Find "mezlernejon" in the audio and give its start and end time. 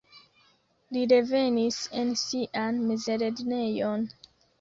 2.87-4.09